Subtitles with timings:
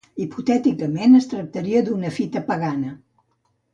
[0.23, 2.99] Hipotèticament es tractaria d'una fita pagana.